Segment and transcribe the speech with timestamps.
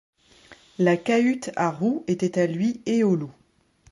[0.79, 3.31] La cahute à roues était à lui et au loup.